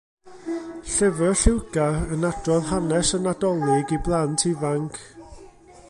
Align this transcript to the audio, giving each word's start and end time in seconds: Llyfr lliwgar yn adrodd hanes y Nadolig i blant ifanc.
Llyfr 0.93 1.35
lliwgar 1.41 1.99
yn 2.15 2.25
adrodd 2.31 2.65
hanes 2.71 3.13
y 3.19 3.21
Nadolig 3.27 3.95
i 3.99 4.01
blant 4.09 4.49
ifanc. 4.55 5.01